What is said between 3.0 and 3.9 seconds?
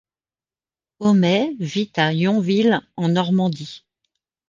Normandie.